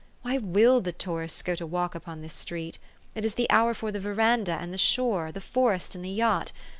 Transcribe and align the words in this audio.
Why 0.23 0.39
will 0.39 0.81
the 0.81 0.93
tourists 0.93 1.43
go 1.43 1.53
to 1.53 1.67
walk 1.67 1.93
upon 1.93 2.21
this 2.23 2.33
street? 2.33 2.79
It 3.13 3.23
is 3.23 3.35
the 3.35 3.45
hour 3.51 3.75
for 3.75 3.91
the 3.91 3.99
veranda 3.99 4.53
and 4.53 4.73
the 4.73 4.79
shore, 4.79 5.31
the 5.31 5.39
forest 5.41 5.93
and 5.93 6.03
the 6.03 6.09
yacht. 6.09 6.51